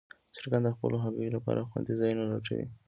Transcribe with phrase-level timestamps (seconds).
[0.35, 2.65] چرګان د خپلو هګیو لپاره خوندي ځای لټوي.